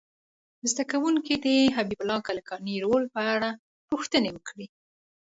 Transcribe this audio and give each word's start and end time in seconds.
زده 0.71 0.83
کوونکي 0.91 1.35
دې 1.43 1.57
د 1.69 1.73
حبیب 1.75 1.99
الله 2.01 2.19
کلکاني 2.29 2.75
رول 2.85 3.03
په 3.15 3.19
اړه 3.33 3.49
پوښتنې 3.91 4.29
وکړي. 4.33 4.65